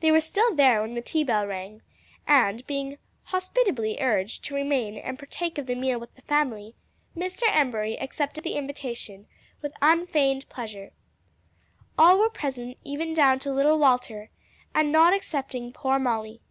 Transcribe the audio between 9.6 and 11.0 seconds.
with unfeigned pleasure.